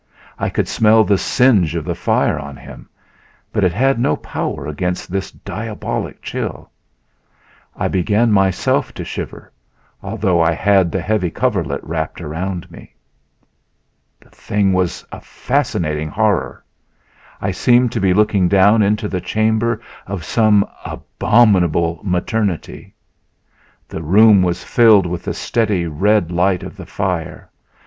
[0.39, 2.89] I could smell the singe of the fire on him,
[3.53, 6.71] but it had no power against this diabolic chill.
[7.77, 9.51] I began myself to shiver,
[10.01, 12.95] although I had the heavy coverlet wrapped around me.
[14.19, 16.63] The thing was a fascinating horror;
[17.39, 22.95] I seemed to be looking down into the chamber of some abominable maternity.
[23.87, 27.51] The room was filled with the steady red light of the fire.